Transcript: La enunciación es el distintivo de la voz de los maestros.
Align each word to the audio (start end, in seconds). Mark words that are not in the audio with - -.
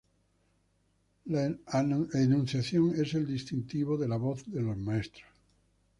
La 1.25 1.43
enunciación 1.75 2.95
es 2.99 3.13
el 3.13 3.27
distintivo 3.27 3.99
de 3.99 4.07
la 4.07 4.17
voz 4.17 4.43
de 4.51 4.63
los 4.63 4.75
maestros. 4.75 5.27